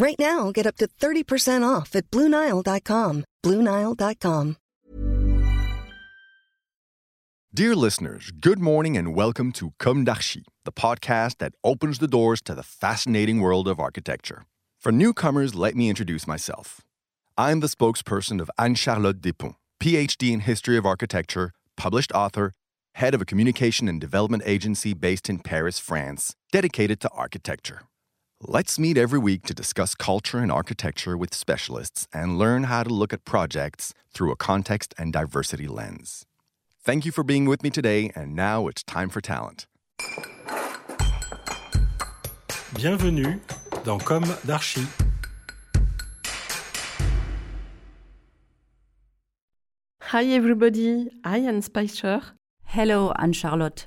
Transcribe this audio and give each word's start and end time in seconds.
Right 0.00 0.16
now, 0.16 0.52
get 0.52 0.64
up 0.64 0.76
to 0.76 0.86
30% 0.86 1.68
off 1.68 1.96
at 1.96 2.08
BlueNile.com. 2.12 3.24
BlueNile.com. 3.42 4.56
Dear 7.52 7.74
listeners, 7.74 8.30
good 8.30 8.60
morning 8.60 8.96
and 8.96 9.12
welcome 9.12 9.50
to 9.52 9.72
Com 9.80 10.04
d'Archi, 10.04 10.44
the 10.62 10.70
podcast 10.70 11.38
that 11.38 11.54
opens 11.64 11.98
the 11.98 12.06
doors 12.06 12.40
to 12.42 12.54
the 12.54 12.62
fascinating 12.62 13.40
world 13.40 13.66
of 13.66 13.80
architecture. 13.80 14.44
For 14.78 14.92
newcomers, 14.92 15.56
let 15.56 15.74
me 15.74 15.88
introduce 15.88 16.28
myself. 16.28 16.82
I'm 17.36 17.58
the 17.58 17.66
spokesperson 17.66 18.40
of 18.40 18.52
Anne 18.56 18.76
Charlotte 18.76 19.20
Depondt, 19.20 19.56
PhD 19.82 20.30
in 20.30 20.40
History 20.40 20.76
of 20.76 20.86
Architecture, 20.86 21.50
published 21.76 22.12
author, 22.12 22.52
head 22.94 23.14
of 23.14 23.22
a 23.22 23.24
communication 23.24 23.88
and 23.88 24.00
development 24.00 24.44
agency 24.46 24.94
based 24.94 25.28
in 25.28 25.40
Paris, 25.40 25.80
France, 25.80 26.36
dedicated 26.52 27.00
to 27.00 27.08
architecture. 27.10 27.87
Let's 28.46 28.78
meet 28.78 28.96
every 28.96 29.18
week 29.18 29.42
to 29.46 29.52
discuss 29.52 29.96
culture 29.96 30.38
and 30.38 30.52
architecture 30.52 31.16
with 31.16 31.34
specialists 31.34 32.06
and 32.12 32.38
learn 32.38 32.64
how 32.64 32.84
to 32.84 32.88
look 32.88 33.12
at 33.12 33.24
projects 33.24 33.92
through 34.14 34.30
a 34.30 34.36
context 34.36 34.94
and 34.96 35.12
diversity 35.12 35.66
lens. 35.66 36.24
Thank 36.80 37.04
you 37.04 37.10
for 37.10 37.24
being 37.24 37.46
with 37.46 37.64
me 37.64 37.70
today, 37.70 38.12
and 38.14 38.36
now 38.36 38.68
it's 38.68 38.84
time 38.84 39.08
for 39.08 39.20
talent. 39.20 39.66
Bienvenue 42.76 43.40
dans 43.82 44.00
Com 44.04 44.22
d'Archi. 44.46 44.86
Hi 50.00 50.24
everybody, 50.26 51.10
I 51.24 51.38
am 51.38 51.60
Spicer. 51.60 52.22
Hello, 52.66 53.12
Anne 53.18 53.32
Charlotte. 53.32 53.86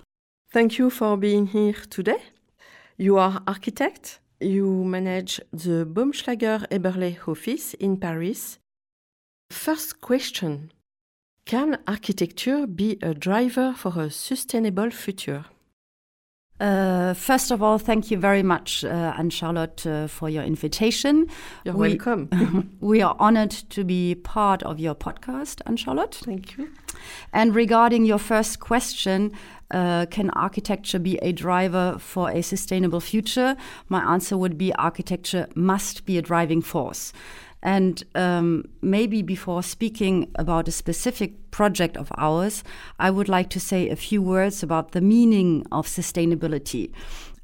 Thank 0.52 0.78
you 0.78 0.90
for 0.90 1.16
being 1.16 1.48
here 1.48 1.78
today. 1.90 2.22
You 2.98 3.18
are 3.18 3.42
architect. 3.48 4.20
You 4.42 4.84
manage 4.84 5.40
the 5.54 5.86
Baumschlager 5.86 6.68
Eberle 6.72 7.16
office 7.28 7.76
in 7.76 7.98
Paris. 7.98 8.58
First 9.52 10.02
question. 10.02 10.72
Can 11.46 11.78
architecture 11.88 12.66
be 12.66 12.98
a 13.04 13.14
driver 13.14 13.76
for 13.78 14.02
a 14.02 14.10
sustainable 14.10 14.90
future? 14.90 15.46
Uh, 16.62 17.16
first 17.16 17.50
of 17.50 17.64
all, 17.64 17.80
thank 17.80 18.12
you 18.12 18.18
very 18.18 18.44
much, 18.44 18.86
uh, 18.86 19.16
Anne 19.18 19.32
Charlotte, 19.32 19.84
uh, 19.88 20.06
for 20.06 20.30
your 20.30 20.44
invitation. 20.44 21.26
You're 21.66 21.74
we, 21.74 21.90
welcome. 21.90 22.70
we 22.82 23.02
are 23.02 23.16
honored 23.18 23.50
to 23.50 23.84
be 23.84 24.14
part 24.14 24.62
of 24.62 24.80
your 24.80 24.94
podcast, 24.94 25.62
Anne 25.66 25.78
Charlotte. 25.78 26.14
Thank 26.24 26.60
you. 26.60 26.70
And 27.34 27.56
regarding 27.56 28.06
your 28.06 28.20
first 28.20 28.60
question, 28.60 29.32
uh, 29.72 30.06
can 30.12 30.30
architecture 30.32 31.00
be 31.00 31.18
a 31.24 31.32
driver 31.32 31.96
for 31.98 32.30
a 32.30 32.44
sustainable 32.44 33.00
future? 33.00 33.56
My 33.90 34.04
answer 34.04 34.38
would 34.38 34.56
be 34.56 34.72
architecture 34.76 35.48
must 35.56 36.06
be 36.06 36.20
a 36.20 36.22
driving 36.22 36.62
force. 36.62 37.12
And 37.64 38.04
um, 38.16 38.66
maybe 38.82 39.22
before 39.22 39.62
speaking 39.62 40.32
about 40.36 40.68
a 40.68 40.72
specific 40.72 41.52
project 41.52 41.96
of 41.96 42.12
ours, 42.18 42.64
I 43.00 43.12
would 43.12 43.30
like 43.30 43.50
to 43.52 43.60
say 43.60 43.90
a 43.90 43.96
few 43.96 44.22
words 44.22 44.64
about 44.64 44.94
the 44.94 45.02
meaning 45.02 45.66
of 45.72 45.86
sustainability. 45.86 46.92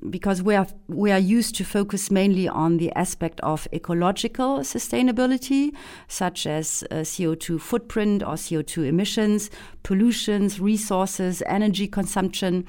Because 0.10 0.44
we 0.44 0.56
are, 0.56 0.68
we 0.88 1.12
are 1.12 1.20
used 1.20 1.56
to 1.56 1.66
focus 1.66 2.12
mainly 2.12 2.48
on 2.48 2.78
the 2.78 2.92
aspect 2.94 3.40
of 3.42 3.68
ecological 3.74 4.60
sustainability, 4.60 5.72
such 6.08 6.46
as 6.46 6.84
uh, 6.92 6.98
CO2 6.98 7.60
footprint 7.60 8.22
or 8.22 8.34
CO2 8.34 8.88
emissions, 8.88 9.50
pollutions, 9.82 10.60
resources, 10.60 11.42
energy 11.48 11.88
consumption. 11.88 12.66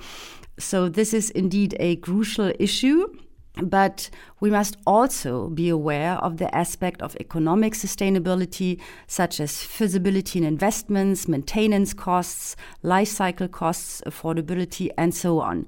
So, 0.59 0.89
this 0.89 1.13
is 1.13 1.29
indeed 1.31 1.77
a 1.79 1.97
crucial 1.97 2.53
issue 2.59 3.07
but 3.63 4.11
we 4.41 4.51
must 4.51 4.77
also 4.87 5.49
be 5.49 5.69
aware 5.69 6.15
of 6.15 6.37
the 6.37 6.55
aspect 6.55 7.03
of 7.03 7.17
economic 7.17 7.75
sustainability, 7.75 8.81
such 9.07 9.41
as 9.41 9.63
feasibility 9.63 10.39
in 10.39 10.45
investments, 10.45 11.27
maintenance 11.29 11.93
costs, 11.93 12.57
life 12.83 13.09
cycle 13.09 13.49
costs, 13.49 14.03
affordability, 14.07 14.91
and 14.97 15.15
so 15.15 15.41
on. 15.41 15.67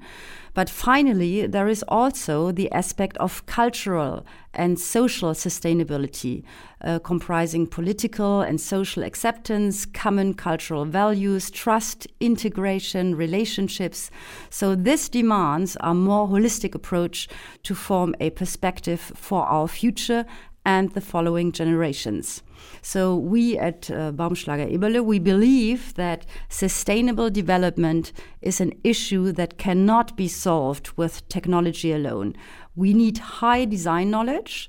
But 0.61 0.69
finally, 0.69 1.47
there 1.47 1.69
is 1.69 1.83
also 1.89 2.53
the 2.53 2.71
aspect 2.71 3.17
of 3.17 3.47
cultural 3.47 4.27
and 4.53 4.79
social 4.79 5.31
sustainability, 5.31 6.43
uh, 6.85 6.99
comprising 6.99 7.67
political 7.67 8.43
and 8.43 8.61
social 8.61 9.03
acceptance, 9.03 9.87
common 9.87 10.35
cultural 10.35 10.85
values, 10.85 11.51
trust, 11.51 12.07
integration, 12.21 13.15
relationships. 13.15 14.11
So, 14.51 14.75
this 14.75 15.09
demands 15.09 15.79
a 15.81 15.95
more 15.95 16.29
holistic 16.29 16.75
approach 16.75 17.27
to 17.63 17.75
form 17.75 18.15
a 18.21 18.29
perspective 18.29 19.01
for 19.15 19.47
our 19.47 19.67
future 19.67 20.27
and 20.65 20.93
the 20.93 21.01
following 21.01 21.53
generations. 21.53 22.43
So 22.83 23.17
we 23.17 23.59
at 23.59 23.91
uh, 23.91 24.13
Baumschlager 24.13 24.71
Eberle, 24.71 25.05
we 25.05 25.19
believe 25.19 25.95
that 25.95 26.27
sustainable 26.49 27.31
development 27.31 28.13
is 28.43 28.61
an 28.61 28.73
issue 28.85 29.33
that 29.33 29.59
cannot 29.59 30.17
be 30.17 30.29
solved 30.29 30.91
with 30.97 31.27
technology 31.29 31.93
alone. 31.93 32.37
We 32.77 32.95
need 32.95 33.19
high 33.19 33.65
design 33.65 34.11
knowledge 34.11 34.69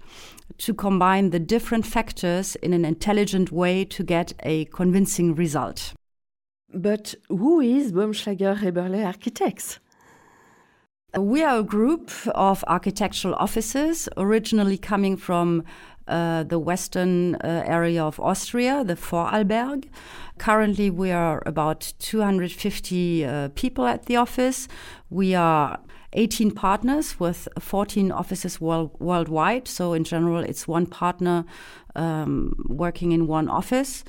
to 0.59 0.73
combine 0.73 1.29
the 1.29 1.39
different 1.39 1.85
factors 1.85 2.55
in 2.57 2.73
an 2.73 2.85
intelligent 2.85 3.51
way 3.51 3.85
to 3.85 4.03
get 4.03 4.33
a 4.43 4.65
convincing 4.65 5.35
result. 5.35 5.93
But 6.73 7.15
who 7.27 7.59
is 7.59 7.91
Baumschlager 7.91 8.57
Eberle 8.57 9.05
Architects? 9.05 9.79
We 11.17 11.43
are 11.43 11.59
a 11.59 11.63
group 11.63 12.09
of 12.35 12.63
architectural 12.67 13.35
offices 13.35 14.07
originally 14.15 14.77
coming 14.77 15.17
from 15.17 15.65
uh, 16.07 16.43
the 16.43 16.57
western 16.57 17.35
uh, 17.35 17.63
area 17.65 18.01
of 18.01 18.17
Austria, 18.17 18.85
the 18.85 18.95
Vorarlberg. 18.95 19.89
Currently, 20.37 20.89
we 20.89 21.11
are 21.11 21.43
about 21.45 21.91
250 21.99 23.25
uh, 23.25 23.49
people 23.55 23.87
at 23.87 24.05
the 24.05 24.15
office. 24.15 24.69
We 25.09 25.35
are 25.35 25.79
18 26.13 26.51
partners 26.51 27.19
with 27.19 27.49
14 27.59 28.13
offices 28.13 28.61
world, 28.61 28.95
worldwide. 28.99 29.67
So, 29.67 29.91
in 29.91 30.05
general, 30.05 30.39
it's 30.39 30.65
one 30.65 30.85
partner 30.85 31.43
um, 31.93 32.55
working 32.69 33.11
in 33.11 33.27
one 33.27 33.49
office. 33.49 34.05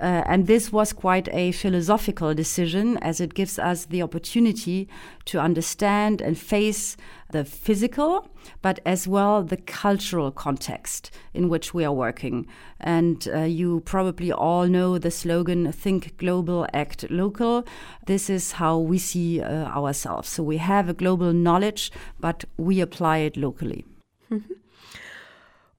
Uh, 0.00 0.22
and 0.26 0.46
this 0.46 0.72
was 0.72 0.94
quite 0.94 1.28
a 1.32 1.52
philosophical 1.52 2.32
decision 2.32 2.96
as 2.98 3.20
it 3.20 3.34
gives 3.34 3.58
us 3.58 3.84
the 3.84 4.02
opportunity 4.02 4.88
to 5.26 5.38
understand 5.38 6.22
and 6.22 6.38
face 6.38 6.96
the 7.32 7.44
physical, 7.44 8.26
but 8.62 8.80
as 8.86 9.06
well 9.06 9.42
the 9.42 9.58
cultural 9.58 10.30
context 10.30 11.10
in 11.34 11.50
which 11.50 11.74
we 11.74 11.84
are 11.84 11.92
working. 11.92 12.46
And 12.80 13.28
uh, 13.34 13.40
you 13.40 13.80
probably 13.80 14.32
all 14.32 14.66
know 14.66 14.96
the 14.96 15.10
slogan 15.10 15.70
Think 15.70 16.16
Global, 16.16 16.66
Act 16.72 17.10
Local. 17.10 17.66
This 18.06 18.30
is 18.30 18.52
how 18.52 18.78
we 18.78 18.96
see 18.96 19.42
uh, 19.42 19.66
ourselves. 19.66 20.30
So 20.30 20.42
we 20.42 20.56
have 20.56 20.88
a 20.88 20.94
global 20.94 21.34
knowledge, 21.34 21.92
but 22.18 22.44
we 22.56 22.80
apply 22.80 23.18
it 23.18 23.36
locally. 23.36 23.84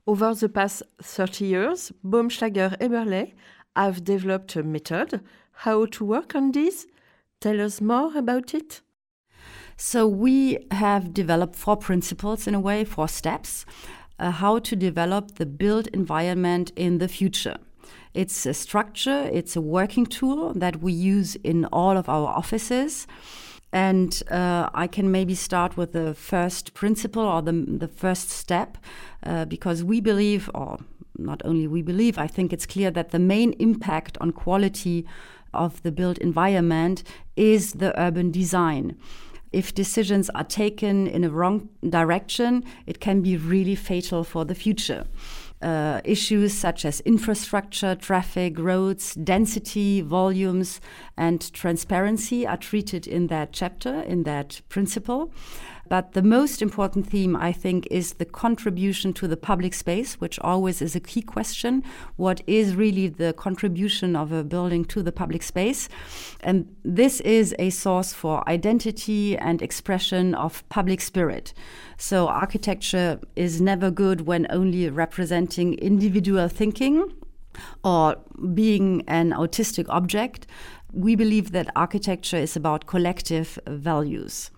Over 0.08 0.34
the 0.34 0.50
past 0.50 0.84
30 1.02 1.46
years, 1.46 1.92
Baumschlager 2.06 2.78
Eberle 2.80 3.34
have 3.76 4.04
developed 4.04 4.56
a 4.56 4.64
method 4.64 5.22
how 5.52 5.86
to 5.86 6.06
work 6.06 6.36
on 6.36 6.52
this. 6.52 6.88
Tell 7.40 7.62
us 7.62 7.82
more 7.82 8.18
about 8.18 8.54
it. 8.54 8.82
So, 9.78 10.08
we 10.08 10.68
have 10.70 11.14
developed 11.14 11.56
four 11.56 11.78
principles 11.78 12.48
in 12.48 12.54
a 12.54 12.60
way, 12.60 12.84
four 12.84 13.08
steps, 13.08 13.66
uh, 14.20 14.30
how 14.32 14.60
to 14.60 14.76
develop 14.76 15.36
the 15.36 15.46
built 15.46 15.88
environment 15.88 16.72
in 16.76 17.00
the 17.00 17.08
future. 17.08 17.58
It's 18.14 18.46
a 18.46 18.54
structure, 18.54 19.30
it's 19.32 19.56
a 19.56 19.62
working 19.62 20.06
tool 20.06 20.54
that 20.54 20.82
we 20.82 20.94
use 20.94 21.36
in 21.36 21.66
all 21.66 21.98
of 21.98 22.10
our 22.10 22.28
offices. 22.28 23.08
And 23.74 24.22
uh, 24.30 24.70
I 24.74 24.88
can 24.88 25.12
maybe 25.12 25.34
start 25.34 25.78
with 25.78 25.94
the 25.94 26.14
first 26.14 26.74
principle 26.74 27.24
or 27.24 27.42
the, 27.42 27.54
the 27.54 27.88
first 27.88 28.30
step, 28.30 28.78
uh, 29.24 29.46
because 29.46 29.84
we 29.84 30.02
believe, 30.02 30.50
or 30.54 30.80
not 31.18 31.42
only 31.46 31.68
we 31.68 31.82
believe, 31.82 32.18
I 32.18 32.28
think 32.28 32.54
it's 32.54 32.66
clear 32.66 32.92
that 32.92 33.10
the 33.10 33.20
main 33.20 33.54
impact 33.54 34.18
on 34.22 34.32
quality 34.32 35.06
of 35.54 35.82
the 35.84 35.92
built 35.92 36.18
environment 36.20 37.04
is 37.36 37.74
the 37.74 38.00
urban 38.00 38.32
design. 38.32 38.98
If 39.52 39.76
decisions 39.76 40.30
are 40.30 40.46
taken 40.46 41.08
in 41.08 41.24
a 41.24 41.30
wrong 41.30 41.70
direction, 41.90 42.64
it 42.86 43.02
can 43.02 43.22
be 43.22 43.36
really 43.36 43.76
fatal 43.76 44.24
for 44.24 44.46
the 44.46 44.56
future. 44.56 45.06
uh, 45.62 46.02
issues 46.04 46.54
such 46.54 46.86
as 46.86 47.02
infrastructure, 47.02 47.96
traffic, 47.96 48.58
roads, 48.58 49.16
density, 49.16 50.02
volumes, 50.02 50.82
and 51.18 51.54
transparency 51.54 52.48
are 52.48 52.58
treated 52.58 53.08
in 53.08 53.28
that 53.28 53.54
chapter, 53.54 54.02
in 54.02 54.24
that 54.24 54.62
principle. 54.70 55.32
But 55.92 56.14
the 56.14 56.22
most 56.22 56.62
important 56.62 57.06
theme, 57.06 57.36
I 57.36 57.52
think, 57.52 57.86
is 57.92 58.14
the 58.14 58.24
contribution 58.24 59.12
to 59.12 59.28
the 59.28 59.36
public 59.36 59.74
space, 59.74 60.22
which 60.22 60.40
always 60.40 60.82
is 60.82 60.96
a 60.96 61.02
key 61.02 61.22
question. 61.22 61.84
What 62.16 62.42
is 62.48 62.78
really 62.78 63.10
the 63.10 63.34
contribution 63.34 64.16
of 64.16 64.32
a 64.32 64.46
building 64.46 64.86
to 64.86 65.04
the 65.04 65.12
public 65.12 65.44
space? 65.44 65.90
And 66.40 66.74
this 66.86 67.20
is 67.20 67.54
a 67.60 67.72
source 67.72 68.14
for 68.14 68.48
identity 68.48 69.38
and 69.38 69.62
expression 69.62 70.34
of 70.34 70.64
public 70.70 71.02
spirit. 71.02 71.54
So 71.98 72.30
architecture 72.30 73.20
is 73.36 73.60
never 73.60 73.92
good 73.92 74.22
when 74.22 74.48
only 74.50 74.90
representing 74.90 75.74
individual 75.74 76.48
thinking 76.48 77.12
or 77.84 78.16
being 78.54 79.04
an 79.10 79.32
autistic 79.32 79.88
object. 79.90 80.48
We 80.94 81.18
believe 81.18 81.52
that 81.52 81.70
architecture 81.76 82.38
is 82.38 82.56
about 82.56 82.86
collective 82.86 83.60
values. 83.68 84.52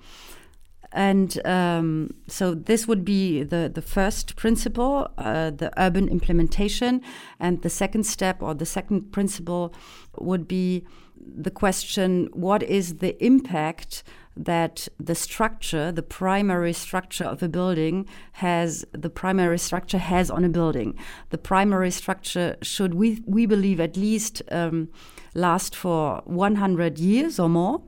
And 0.93 1.43
um, 1.45 2.13
so 2.27 2.53
this 2.53 2.87
would 2.87 3.03
be 3.03 3.43
the, 3.43 3.69
the 3.73 3.81
first 3.81 4.35
principle, 4.35 5.09
uh, 5.17 5.49
the 5.49 5.71
urban 5.77 6.07
implementation. 6.07 7.01
And 7.39 7.61
the 7.63 7.69
second 7.69 8.05
step 8.05 8.41
or 8.41 8.53
the 8.53 8.65
second 8.65 9.11
principle 9.11 9.73
would 10.19 10.47
be 10.47 10.85
the 11.25 11.51
question 11.51 12.29
what 12.33 12.61
is 12.63 12.97
the 12.97 13.23
impact 13.23 14.03
that 14.35 14.87
the 14.99 15.15
structure, 15.15 15.91
the 15.91 16.03
primary 16.03 16.73
structure 16.73 17.23
of 17.23 17.43
a 17.43 17.49
building 17.49 18.07
has 18.33 18.83
the 18.91 19.09
primary 19.09 19.59
structure 19.59 19.99
has 19.99 20.31
on 20.31 20.43
a 20.43 20.49
building. 20.49 20.97
The 21.29 21.37
primary 21.37 21.91
structure 21.91 22.57
should 22.61 22.95
we 22.95 23.21
we 23.25 23.45
believe 23.45 23.79
at 23.79 23.95
least 23.95 24.41
um, 24.51 24.89
last 25.35 25.75
for 25.75 26.21
100 26.25 26.99
years 26.99 27.39
or 27.39 27.49
more. 27.49 27.81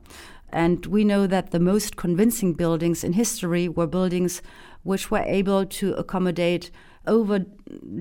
And 0.50 0.86
we 0.86 1.04
know 1.04 1.26
that 1.26 1.50
the 1.50 1.60
most 1.60 1.96
convincing 1.96 2.54
buildings 2.54 3.04
in 3.04 3.14
history 3.14 3.68
were 3.68 3.86
buildings 3.86 4.42
which 4.82 5.10
were 5.10 5.22
able 5.22 5.66
to 5.66 5.94
accommodate 5.94 6.70
over 7.06 7.44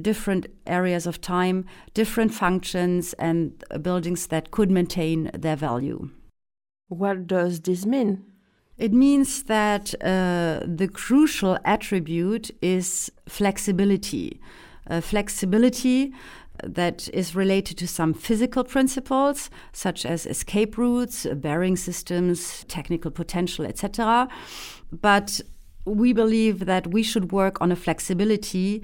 different 0.02 0.48
areas 0.66 1.08
of 1.08 1.22
time, 1.22 1.66
different 1.94 2.34
functions, 2.34 3.14
and 3.14 3.64
buildings 3.82 4.28
that 4.28 4.52
could 4.52 4.72
maintain 4.72 5.32
their 5.34 5.56
value. 5.56 6.10
What 6.88 7.28
does 7.28 7.62
this 7.62 7.86
mean? 7.86 8.24
It 8.78 8.92
means 8.92 9.44
that 9.44 9.94
uh, 10.04 10.60
the 10.66 10.90
crucial 10.92 11.58
attribute 11.64 12.52
is 12.62 13.12
flexibility. 13.28 14.42
Uh, 14.88 15.02
flexibility 15.02 16.14
that 16.64 17.10
is 17.14 17.36
related 17.36 17.78
to 17.78 17.88
some 17.88 18.14
physical 18.14 18.64
principles 18.64 19.50
such 19.72 20.06
as 20.06 20.26
escape 20.26 20.78
routes, 20.78 21.26
bearing 21.36 21.76
systems, 21.76 22.64
technical 22.68 23.12
potential, 23.12 23.66
etc. 23.66 24.28
But 24.92 25.42
we 25.86 26.14
believe 26.14 26.66
that 26.66 26.88
we 26.88 27.04
should 27.04 27.32
work 27.32 27.62
on 27.62 27.72
a 27.72 27.76
flexibility 27.76 28.84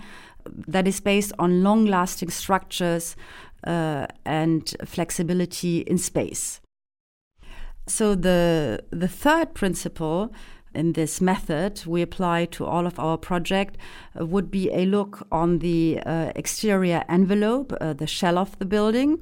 that 0.67 0.87
is 0.87 0.99
based 0.99 1.33
on 1.39 1.63
long 1.63 1.85
lasting 1.85 2.29
structures 2.29 3.15
uh, 3.65 4.07
and 4.25 4.75
flexibility 4.85 5.79
in 5.79 5.97
space. 5.97 6.61
So 7.87 8.15
the 8.15 8.83
the 8.91 9.07
third 9.07 9.53
principle 9.53 10.31
in 10.73 10.93
this 10.93 11.19
method 11.21 11.85
we 11.85 12.01
apply 12.01 12.45
to 12.45 12.65
all 12.65 12.87
of 12.87 12.97
our 12.99 13.17
project 13.17 13.77
uh, 14.19 14.25
would 14.25 14.49
be 14.49 14.71
a 14.71 14.85
look 14.85 15.27
on 15.31 15.59
the 15.59 15.99
uh, 16.05 16.31
exterior 16.35 17.03
envelope, 17.09 17.73
uh, 17.81 17.93
the 17.93 18.07
shell 18.07 18.37
of 18.37 18.57
the 18.59 18.65
building, 18.65 19.21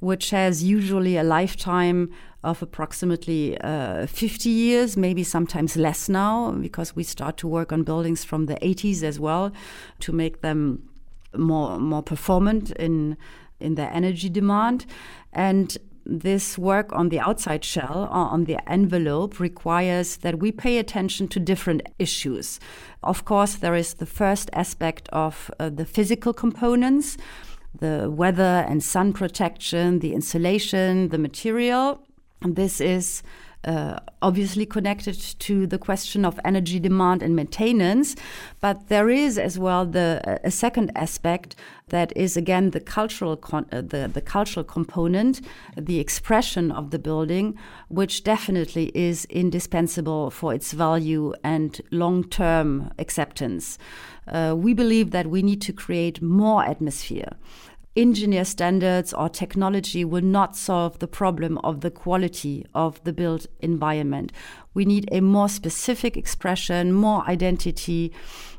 which 0.00 0.30
has 0.30 0.62
usually 0.62 1.16
a 1.16 1.22
lifetime 1.22 2.10
of 2.44 2.60
approximately 2.60 3.56
uh, 3.60 4.06
50 4.06 4.48
years, 4.48 4.96
maybe 4.96 5.22
sometimes 5.22 5.76
less 5.76 6.08
now, 6.08 6.50
because 6.52 6.96
we 6.96 7.04
start 7.04 7.36
to 7.36 7.46
work 7.46 7.72
on 7.72 7.84
buildings 7.84 8.24
from 8.24 8.46
the 8.46 8.56
80s 8.56 9.02
as 9.02 9.20
well 9.20 9.52
to 10.00 10.12
make 10.12 10.40
them 10.40 10.88
more 11.34 11.78
more 11.78 12.02
performant 12.02 12.72
in 12.72 13.16
in 13.60 13.76
their 13.76 13.90
energy 13.92 14.28
demand. 14.28 14.84
And 15.32 15.78
this 16.04 16.58
work 16.58 16.92
on 16.92 17.08
the 17.08 17.20
outside 17.20 17.64
shell, 17.64 18.08
on 18.10 18.44
the 18.44 18.58
envelope, 18.70 19.38
requires 19.38 20.18
that 20.18 20.38
we 20.38 20.52
pay 20.52 20.78
attention 20.78 21.28
to 21.28 21.40
different 21.40 21.82
issues. 21.98 22.58
Of 23.02 23.24
course, 23.24 23.54
there 23.56 23.74
is 23.74 23.94
the 23.94 24.06
first 24.06 24.50
aspect 24.52 25.08
of 25.12 25.50
uh, 25.58 25.70
the 25.70 25.84
physical 25.84 26.32
components, 26.32 27.16
the 27.78 28.10
weather 28.10 28.64
and 28.68 28.82
sun 28.82 29.12
protection, 29.12 30.00
the 30.00 30.12
insulation, 30.12 31.08
the 31.08 31.18
material. 31.18 32.04
And 32.42 32.56
This 32.56 32.80
is 32.80 33.22
uh, 33.64 33.98
obviously 34.20 34.66
connected 34.66 35.14
to 35.38 35.66
the 35.66 35.78
question 35.78 36.24
of 36.24 36.40
energy 36.44 36.80
demand 36.80 37.22
and 37.22 37.36
maintenance, 37.36 38.16
but 38.60 38.88
there 38.88 39.08
is 39.08 39.38
as 39.38 39.58
well 39.58 39.86
the 39.86 40.40
a 40.44 40.50
second 40.50 40.90
aspect 40.96 41.54
that 41.88 42.12
is 42.16 42.36
again 42.36 42.70
the 42.70 42.80
cultural 42.80 43.38
uh, 43.52 43.60
the 43.70 44.10
the 44.12 44.20
cultural 44.20 44.64
component, 44.64 45.40
the 45.76 46.00
expression 46.00 46.72
of 46.72 46.90
the 46.90 46.98
building, 46.98 47.56
which 47.88 48.24
definitely 48.24 48.90
is 48.94 49.26
indispensable 49.26 50.30
for 50.30 50.52
its 50.54 50.72
value 50.72 51.32
and 51.44 51.80
long 51.90 52.24
term 52.24 52.92
acceptance. 52.98 53.78
Uh, 54.26 54.54
we 54.56 54.72
believe 54.72 55.10
that 55.10 55.26
we 55.26 55.42
need 55.42 55.60
to 55.60 55.72
create 55.72 56.22
more 56.22 56.64
atmosphere 56.64 57.32
engineer 57.94 58.44
standards 58.44 59.12
or 59.12 59.28
technology 59.28 60.04
will 60.04 60.22
not 60.22 60.56
solve 60.56 60.98
the 60.98 61.08
problem 61.08 61.58
of 61.58 61.80
the 61.82 61.90
quality 61.90 62.64
of 62.74 63.02
the 63.04 63.12
built 63.12 63.46
environment. 63.60 64.32
We 64.74 64.84
need 64.84 65.08
a 65.12 65.20
more 65.20 65.48
specific 65.48 66.16
expression, 66.16 66.92
more 66.92 67.22
identity, 67.28 68.12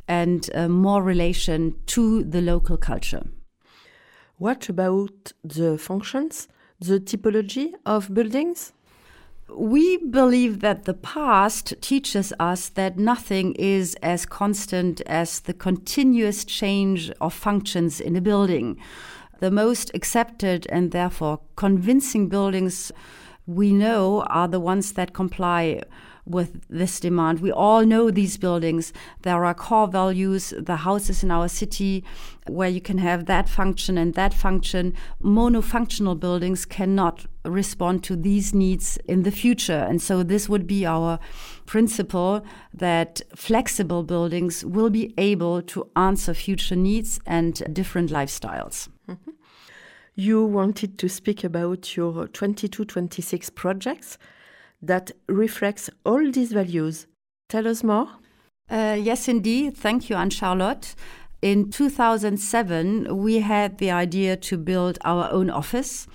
and 0.07 0.49
uh, 0.53 0.67
more 0.67 1.01
relation 1.01 1.75
to 1.87 2.23
the 2.23 2.41
local 2.41 2.77
culture. 2.77 3.23
What 4.37 4.69
about 4.69 5.31
the 5.43 5.77
functions, 5.77 6.47
the 6.79 6.99
typology 6.99 7.73
of 7.85 8.13
buildings? 8.13 8.73
We 9.49 9.97
believe 9.97 10.61
that 10.61 10.85
the 10.85 10.93
past 10.93 11.73
teaches 11.81 12.33
us 12.39 12.69
that 12.69 12.97
nothing 12.97 13.53
is 13.55 13.95
as 14.01 14.25
constant 14.25 15.01
as 15.01 15.41
the 15.41 15.53
continuous 15.53 16.43
change 16.45 17.11
of 17.21 17.33
functions 17.33 17.99
in 17.99 18.15
a 18.15 18.21
building 18.21 18.79
the 19.43 19.51
most 19.51 19.91
accepted 19.93 20.65
and 20.69 20.91
therefore 20.91 21.37
convincing 21.57 22.29
buildings 22.29 22.93
we 23.45 23.73
know 23.73 24.21
are 24.27 24.47
the 24.47 24.59
ones 24.59 24.93
that 24.93 25.11
comply 25.11 25.81
with 26.25 26.61
this 26.69 27.01
demand. 27.01 27.41
We 27.41 27.51
all 27.51 27.85
know 27.85 28.09
these 28.09 28.37
buildings. 28.37 28.93
There 29.23 29.43
are 29.43 29.53
core 29.53 29.89
values, 29.89 30.53
the 30.57 30.77
houses 30.77 31.23
in 31.23 31.29
our 31.29 31.49
city 31.49 32.05
where 32.47 32.69
you 32.69 32.79
can 32.79 32.99
have 32.99 33.25
that 33.25 33.49
function 33.49 33.97
and 33.97 34.13
that 34.13 34.33
function. 34.33 34.93
Monofunctional 35.21 36.17
buildings 36.17 36.63
cannot 36.63 37.25
respond 37.43 38.01
to 38.05 38.15
these 38.15 38.53
needs 38.53 38.97
in 39.09 39.23
the 39.23 39.31
future. 39.31 39.85
And 39.89 40.01
so 40.01 40.23
this 40.23 40.47
would 40.47 40.65
be 40.65 40.85
our 40.85 41.19
principle 41.65 42.45
that 42.73 43.21
flexible 43.35 44.03
buildings 44.03 44.63
will 44.63 44.89
be 44.89 45.13
able 45.17 45.61
to 45.63 45.89
answer 45.97 46.33
future 46.33 46.77
needs 46.77 47.19
and 47.25 47.61
different 47.75 48.09
lifestyles. 48.09 48.87
You 50.15 50.45
wanted 50.45 50.99
to 50.99 51.09
speak 51.09 51.43
about 51.43 51.97
your 51.97 52.27
2226 52.27 53.49
projects 53.51 54.19
that 54.81 55.11
reflects 55.27 55.89
all 56.05 56.31
these 56.31 56.53
values. 56.53 57.07
Tell 57.49 57.67
us 57.67 57.83
more. 57.83 58.07
Uh, 58.69 58.97
yes, 58.99 59.27
indeed. 59.27 59.75
Thank 59.75 60.09
you, 60.09 60.15
Anne 60.15 60.29
Charlotte. 60.29 60.93
In 61.41 61.71
2007, 61.71 63.17
we 63.17 63.39
had 63.39 63.79
the 63.79 63.91
idea 63.91 64.37
to 64.37 64.57
build 64.57 64.99
our 65.03 65.31
own 65.31 65.49
office. 65.49 66.07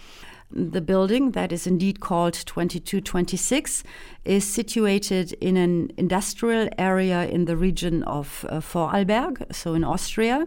The 0.51 0.81
building 0.81 1.33
that 1.33 1.53
is 1.53 1.67
indeed 1.67 2.01
called 2.01 2.35
2226 2.35 3.83
is 4.25 4.45
situated 4.45 5.33
in 5.35 5.57
an 5.57 5.91
industrial 5.99 6.69
area 6.79 7.27
in 7.29 7.45
the 7.45 7.57
region 7.57 8.03
of 8.05 8.47
uh, 8.49 8.61
Vorarlberg, 8.61 9.55
so 9.55 9.75
in 9.75 9.85
Austria 9.85 10.47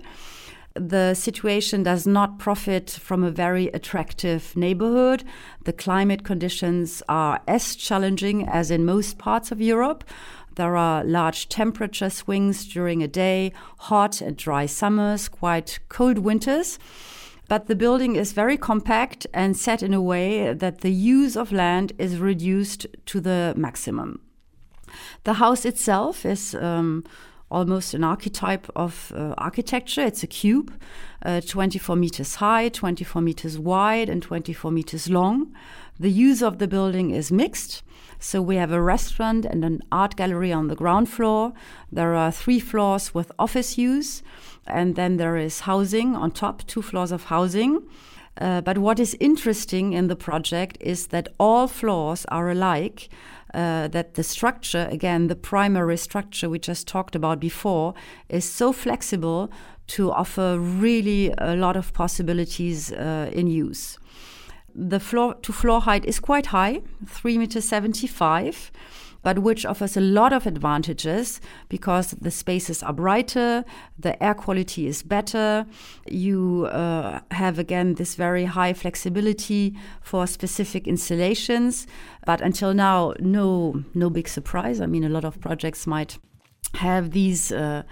the 0.74 1.14
situation 1.14 1.84
does 1.84 2.08
not 2.08 2.40
profit 2.40 2.90
from 2.90 3.24
a 3.24 3.32
very 3.32 3.68
attractive 3.68 4.56
neighborhood. 4.56 5.24
The 5.66 5.74
climate 5.74 6.24
conditions 6.24 7.04
are 7.10 7.42
as 7.48 7.76
challenging 7.76 8.48
as 8.48 8.72
in 8.72 8.86
most 8.86 9.18
parts 9.18 9.52
of 9.52 9.62
Europe. 9.62 10.04
There 10.56 10.76
are 10.76 11.04
large 11.04 11.50
temperature 11.50 12.10
swings 12.10 12.66
during 12.66 13.02
a 13.02 13.08
day, 13.08 13.54
hot 13.80 14.22
and 14.22 14.36
dry 14.38 14.66
summers, 14.66 15.28
quite 15.30 15.80
cold 15.90 16.20
winters. 16.20 16.78
But 17.48 17.68
the 17.68 17.76
building 17.76 18.16
is 18.16 18.32
very 18.32 18.58
compact 18.58 19.28
and 19.34 19.58
set 19.58 19.84
in 19.84 19.94
a 19.94 20.02
way 20.02 20.54
that 20.54 20.82
the 20.82 20.92
use 20.92 21.36
of 21.36 21.52
land 21.52 21.92
is 21.98 22.18
reduced 22.18 22.88
to 23.08 23.20
the 23.20 23.54
maximum. 23.58 24.22
The 25.24 25.34
house 25.34 25.66
itself 25.66 26.26
is 26.26 26.56
um, 26.56 27.04
almost 27.52 27.94
an 27.94 28.04
archetype 28.04 28.68
of 28.76 29.12
uh, 29.16 29.34
architecture. 29.38 30.02
It's 30.02 30.24
a 30.24 30.28
cube, 30.28 30.74
uh, 31.24 31.42
24 31.42 31.96
meters 31.96 32.36
high, 32.36 32.70
24 32.70 33.22
meters 33.22 33.60
wide, 33.60 34.10
and 34.10 34.24
24 34.24 34.72
meters 34.72 35.10
long. 35.10 35.54
The 36.00 36.10
use 36.10 36.42
of 36.42 36.58
the 36.58 36.68
building 36.68 37.12
is 37.12 37.32
mixed. 37.32 37.84
So 38.20 38.42
we 38.42 38.56
have 38.56 38.72
a 38.72 38.82
restaurant 38.82 39.46
and 39.46 39.66
an 39.66 39.82
art 39.92 40.16
gallery 40.16 40.54
on 40.54 40.68
the 40.68 40.76
ground 40.76 41.10
floor. 41.10 41.54
There 41.92 42.16
are 42.16 42.32
three 42.32 42.60
floors 42.60 43.14
with 43.14 43.32
office 43.38 43.78
use, 43.78 44.24
and 44.68 44.96
then 44.96 45.18
there 45.18 45.38
is 45.38 45.62
housing 45.62 46.16
on 46.16 46.32
top, 46.32 46.66
two 46.68 46.82
floors 46.82 47.12
of 47.12 47.26
housing. 47.26 47.82
Uh, 48.40 48.62
but 48.62 48.78
what 48.78 49.00
is 49.00 49.18
interesting 49.20 49.94
in 49.94 50.08
the 50.08 50.16
project 50.16 50.78
is 50.80 51.08
that 51.08 51.28
all 51.40 51.68
floors 51.68 52.26
are 52.30 52.50
alike. 52.50 53.10
Uh, 53.54 53.90
that 53.90 54.14
the 54.14 54.24
structure, 54.24 54.88
again, 54.90 55.28
the 55.28 55.36
primary 55.36 55.98
structure 55.98 56.50
we 56.50 56.58
just 56.58 56.88
talked 56.88 57.16
about 57.16 57.38
before, 57.38 57.94
is 58.30 58.46
so 58.46 58.72
flexible 58.72 59.52
to 59.88 60.10
offer 60.10 60.58
really 60.58 61.34
a 61.38 61.56
lot 61.56 61.76
of 61.76 61.92
possibilities 61.92 62.94
uh, 62.94 63.30
in 63.34 63.48
use. 63.48 63.98
The 64.74 65.02
floor 65.02 65.36
to 65.42 65.52
floor 65.52 65.82
height 65.82 66.06
is 66.06 66.20
quite 66.20 66.48
high, 66.48 66.82
3 67.06 67.38
meters 67.38 67.66
75 67.68 68.72
but 69.24 69.40
which 69.40 69.66
offers 69.66 69.96
a 69.96 70.02
lot 70.02 70.34
of 70.34 70.48
advantages 70.48 71.40
because 71.70 72.12
the 72.12 72.32
spaces 72.32 72.82
are 72.84 72.94
brighter, 72.94 73.64
the 73.98 74.22
air 74.24 74.34
quality 74.34 74.88
is 74.88 75.04
better, 75.04 75.66
you 76.08 76.66
uh, 76.72 77.20
have 77.32 77.60
again 77.60 77.96
this 77.96 78.16
very 78.16 78.46
high 78.46 78.74
flexibility 78.74 79.76
for 80.02 80.26
specific 80.28 80.88
installations. 80.88 81.88
But 82.26 82.42
until 82.42 82.74
now, 82.74 83.14
no, 83.20 83.84
no 83.94 84.10
big 84.10 84.28
surprise. 84.28 84.82
I 84.82 84.86
mean, 84.86 85.04
a 85.04 85.10
lot 85.10 85.26
of 85.26 85.40
projects 85.40 85.86
might 85.86 86.18
have 86.76 87.12
these. 87.12 87.52
Uh, 87.52 87.84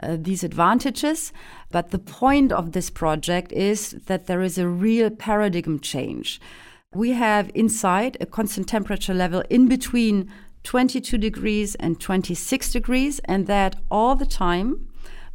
uh, 0.00 0.16
these 0.16 0.44
advantages. 0.44 1.32
But 1.72 1.90
the 1.90 1.98
point 1.98 2.52
of 2.52 2.70
this 2.70 2.88
project 2.88 3.50
is 3.50 3.96
that 4.06 4.28
there 4.28 4.42
is 4.42 4.56
a 4.56 4.68
real 4.68 5.10
paradigm 5.10 5.80
change. 5.80 6.40
We 6.94 7.14
have 7.14 7.50
inside 7.52 8.16
a 8.20 8.26
constant 8.26 8.68
temperature 8.68 9.12
level 9.12 9.42
in 9.50 9.66
between 9.66 10.30
22 10.68 11.16
degrees 11.16 11.74
and 11.76 11.98
26 11.98 12.72
degrees, 12.72 13.20
and 13.24 13.46
that 13.46 13.76
all 13.90 14.14
the 14.14 14.26
time, 14.26 14.86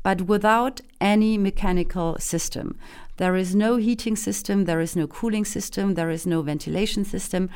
but 0.04 0.22
without 0.22 0.80
any 1.02 1.40
mechanical 1.40 2.16
system. 2.20 2.78
There 3.18 3.36
is 3.36 3.56
no 3.56 3.78
heating 3.78 4.16
system, 4.16 4.66
there 4.66 4.80
is 4.80 4.96
no 4.96 5.08
cooling 5.08 5.44
system, 5.44 5.96
there 5.96 6.12
is 6.12 6.28
no 6.28 6.44
ventilation 6.44 7.04
system. 7.04 7.50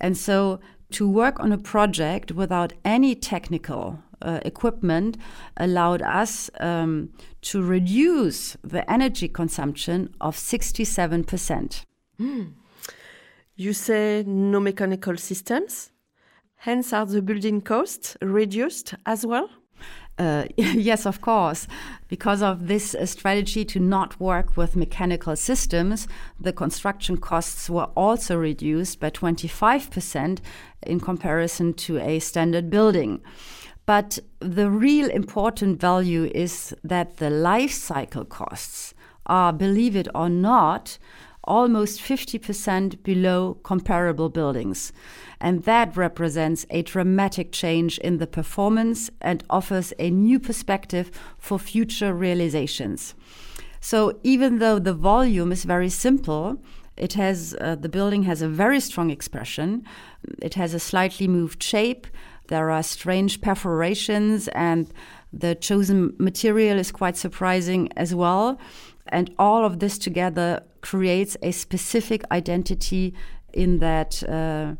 And 0.00 0.16
so 0.16 0.60
to 0.92 1.06
work 1.06 1.38
on 1.40 1.52
a 1.52 1.58
project 1.58 2.32
without 2.32 2.72
any 2.86 3.14
technical 3.14 3.98
uh, 4.22 4.40
equipment 4.46 5.18
allowed 5.58 6.00
us 6.00 6.48
um, 6.58 7.10
to 7.42 7.62
reduce 7.62 8.56
the 8.64 8.90
energy 8.90 9.28
consumption 9.28 10.14
of 10.22 10.36
67%. 10.36 11.84
Mm. 12.18 12.54
You 13.56 13.74
say 13.74 14.24
no 14.26 14.58
mechanical 14.58 15.18
systems? 15.18 15.90
Hence, 16.64 16.92
are 16.92 17.06
the 17.06 17.22
building 17.22 17.62
costs 17.62 18.18
reduced 18.20 18.94
as 19.06 19.24
well? 19.24 19.48
Uh, 20.18 20.44
yes, 20.58 21.06
of 21.06 21.22
course. 21.22 21.66
Because 22.06 22.42
of 22.42 22.66
this 22.66 22.94
strategy 23.06 23.64
to 23.64 23.80
not 23.80 24.20
work 24.20 24.58
with 24.58 24.76
mechanical 24.76 25.36
systems, 25.36 26.06
the 26.38 26.52
construction 26.52 27.16
costs 27.16 27.70
were 27.70 27.88
also 27.96 28.36
reduced 28.36 29.00
by 29.00 29.08
25% 29.08 30.40
in 30.82 31.00
comparison 31.00 31.72
to 31.72 31.96
a 31.96 32.18
standard 32.18 32.68
building. 32.68 33.22
But 33.86 34.18
the 34.40 34.68
real 34.68 35.08
important 35.08 35.80
value 35.80 36.30
is 36.34 36.76
that 36.84 37.16
the 37.16 37.30
life 37.30 37.72
cycle 37.72 38.26
costs 38.26 38.92
are, 39.24 39.54
believe 39.54 39.96
it 39.96 40.08
or 40.14 40.28
not, 40.28 40.98
almost 41.44 42.00
50% 42.00 43.02
below 43.02 43.54
comparable 43.62 44.28
buildings. 44.28 44.92
And 45.40 45.64
that 45.64 45.96
represents 45.96 46.66
a 46.70 46.82
dramatic 46.82 47.50
change 47.52 47.98
in 47.98 48.18
the 48.18 48.26
performance 48.26 49.10
and 49.20 49.42
offers 49.48 49.92
a 49.98 50.10
new 50.10 50.38
perspective 50.38 51.10
for 51.38 51.58
future 51.58 52.12
realizations. 52.14 53.14
So 53.80 54.18
even 54.22 54.58
though 54.58 54.78
the 54.78 54.92
volume 54.92 55.52
is 55.52 55.64
very 55.64 55.88
simple, 55.88 56.58
it 56.96 57.14
has 57.14 57.56
uh, 57.60 57.76
the 57.76 57.88
building 57.88 58.24
has 58.24 58.42
a 58.42 58.48
very 58.48 58.78
strong 58.78 59.10
expression. 59.10 59.84
It 60.42 60.54
has 60.54 60.74
a 60.74 60.78
slightly 60.78 61.26
moved 61.26 61.62
shape. 61.62 62.06
There 62.48 62.70
are 62.70 62.82
strange 62.82 63.40
perforations, 63.40 64.48
and 64.48 64.92
the 65.32 65.54
chosen 65.54 66.14
material 66.18 66.78
is 66.78 66.92
quite 66.92 67.16
surprising 67.16 67.88
as 67.96 68.14
well. 68.14 68.58
And 69.08 69.34
all 69.38 69.64
of 69.64 69.78
this 69.78 69.98
together 69.98 70.62
creates 70.82 71.36
a 71.42 71.52
specific 71.52 72.22
identity 72.30 73.14
in 73.52 73.78
that. 73.78 74.22
Uh, 74.28 74.76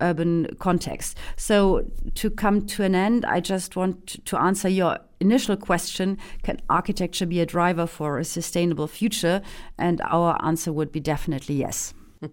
urban 0.00 0.46
context. 0.58 1.16
So, 1.36 1.90
to 2.14 2.30
come 2.30 2.66
to 2.66 2.82
an 2.82 2.94
end, 2.94 3.24
I 3.24 3.40
just 3.40 3.76
want 3.76 4.24
to 4.26 4.38
answer 4.38 4.68
your 4.68 4.98
initial 5.20 5.56
question 5.56 6.18
Can 6.42 6.60
architecture 6.68 7.26
be 7.26 7.40
a 7.40 7.46
driver 7.46 7.86
for 7.86 8.18
a 8.18 8.24
sustainable 8.24 8.86
future? 8.86 9.42
And 9.78 10.00
our 10.02 10.36
answer 10.44 10.72
would 10.72 10.92
be 10.92 11.00
definitely 11.00 11.56
yes. 11.56 11.94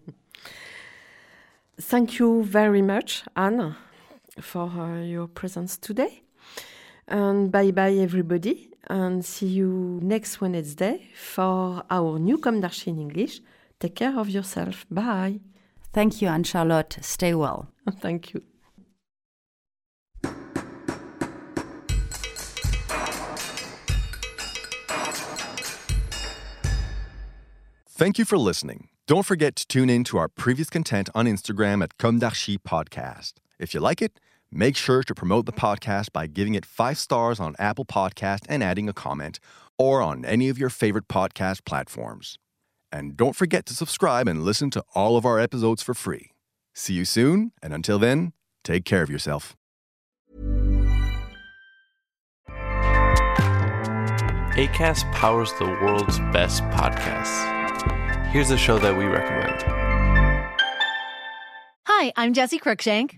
Thank 1.80 2.20
you 2.20 2.44
very 2.44 2.82
much, 2.82 3.24
Anne, 3.36 3.76
for 4.40 4.70
uh, 4.70 5.02
your 5.02 5.28
presence 5.28 5.78
today. 5.78 6.22
And 7.08 7.52
bye 7.52 7.72
bye, 7.72 7.94
everybody. 7.94 8.73
And 8.90 9.24
see 9.24 9.48
you 9.48 10.00
next 10.02 10.42
Wednesday 10.42 11.08
for 11.16 11.84
our 11.90 12.20
new 12.20 12.38
Com 12.38 12.60
d'Archi 12.60 12.92
in 12.92 13.00
English. 13.00 13.42
Take 13.80 13.96
care 13.96 14.18
of 14.18 14.30
yourself. 14.30 14.86
Bye. 14.92 15.40
Thank 15.94 16.22
you, 16.22 16.28
Anne 16.28 16.44
Charlotte. 16.44 16.98
Stay 17.02 17.34
well. 17.34 17.68
Thank 18.02 18.34
you. 18.34 18.42
Thank 27.96 28.18
you 28.18 28.26
for 28.26 28.38
listening. 28.38 28.90
Don't 29.06 29.26
forget 29.26 29.56
to 29.58 29.68
tune 29.68 29.90
in 29.90 30.04
to 30.06 30.18
our 30.18 30.28
previous 30.28 30.70
content 30.70 31.10
on 31.14 31.26
Instagram 31.26 31.84
at 31.84 31.98
Com 31.98 32.20
d'Archi 32.20 32.58
Podcast. 32.58 33.34
If 33.60 33.74
you 33.74 33.80
like 33.80 34.02
it, 34.02 34.20
make 34.56 34.76
sure 34.76 35.04
to 35.04 35.16
promote 35.16 35.46
the 35.46 35.52
podcast 35.52 36.12
by 36.14 36.28
giving 36.28 36.56
it 36.56 36.66
five 36.66 36.98
stars 36.98 37.40
on 37.40 37.56
Apple 37.60 37.86
Podcast 37.86 38.42
and 38.50 38.64
adding 38.64 38.88
a 38.88 38.94
comment, 38.94 39.40
or 39.78 40.02
on 40.02 40.24
any 40.26 40.50
of 40.50 40.58
your 40.58 40.70
favorite 40.70 41.08
podcast 41.08 41.66
platforms. 41.66 42.38
And 42.92 43.18
don't 43.18 43.36
forget 43.36 43.66
to 43.66 43.74
subscribe 43.74 44.28
and 44.28 44.44
listen 44.44 44.70
to 44.72 44.84
all 44.94 45.18
of 45.18 45.26
our 45.26 45.40
episodes 45.40 45.82
for 45.82 45.94
free. 45.94 46.32
See 46.74 46.94
you 46.94 47.06
soon, 47.06 47.52
and 47.62 47.74
until 47.74 48.00
then, 48.00 48.34
take 48.64 48.86
care 48.86 49.02
of 49.02 49.10
yourself. 49.10 49.56
ACAST 54.56 55.12
powers 55.14 55.52
the 55.54 55.66
world's 55.66 56.20
best 56.32 56.62
podcasts. 56.66 57.50
Here's 58.28 58.52
a 58.52 58.58
show 58.58 58.78
that 58.78 58.96
we 58.96 59.06
recommend. 59.06 59.64
Hi, 61.88 62.14
I'm 62.16 62.34
Jesse 62.34 62.60
Cruikshank. 62.60 63.18